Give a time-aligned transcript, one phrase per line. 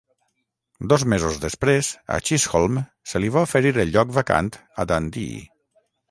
[0.91, 2.79] Dos mesos després, a Chisholm
[3.11, 4.49] se li va oferir el lloc vacant
[4.85, 5.37] a Dundee.